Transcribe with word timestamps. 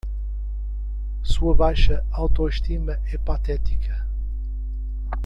Sua 1.21 1.53
baixa 1.53 2.03
auto-estima 2.11 2.93
é 3.05 3.19
patética. 3.19 4.03